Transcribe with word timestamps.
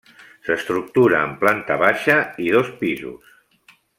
S'estructura 0.45 1.19
en 1.27 1.35
planta 1.43 1.77
baixa 1.85 2.17
i 2.47 2.51
dos 2.57 2.75
pisos. 2.83 3.39